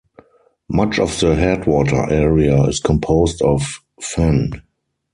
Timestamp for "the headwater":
1.19-2.09